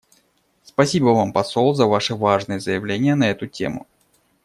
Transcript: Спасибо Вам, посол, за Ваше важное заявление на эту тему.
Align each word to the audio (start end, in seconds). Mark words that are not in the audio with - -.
Спасибо 0.63 1.09
Вам, 1.13 1.31
посол, 1.31 1.75
за 1.75 1.85
Ваше 1.85 2.15
важное 2.15 2.59
заявление 2.59 3.13
на 3.13 3.29
эту 3.29 3.45
тему. 3.45 3.85